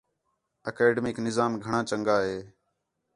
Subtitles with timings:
[0.69, 2.37] اکیڈمک نظام گھݨاں چَنڳا ہِے